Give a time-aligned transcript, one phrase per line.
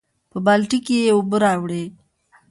[0.31, 1.93] پۀ بالټي کښې ئې اوبۀ راوړې ـ